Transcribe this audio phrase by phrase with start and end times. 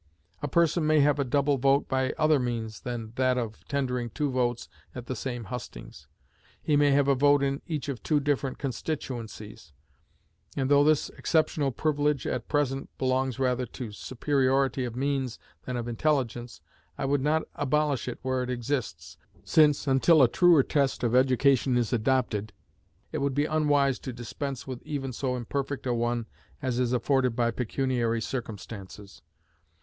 [0.41, 4.31] A person may have a double vote by other means than that of tendering two
[4.31, 6.07] votes at the same hustings;
[6.59, 9.73] he may have a vote in each of two different constituencies;
[10.57, 15.87] and though this exceptional privilege at present belongs rather to superiority of means than of
[15.87, 16.61] intelligence,
[16.97, 21.77] I would not abolish it where it exists, since, until a truer test of education
[21.77, 22.53] is adopted,
[23.11, 26.25] it would be unwise to dispense with even so imperfect a one
[26.59, 29.21] as is afforded by pecuniary circumstances.